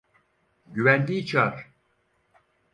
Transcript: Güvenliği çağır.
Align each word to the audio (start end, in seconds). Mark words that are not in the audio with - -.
Güvenliği 0.73 1.25
çağır. 1.25 1.73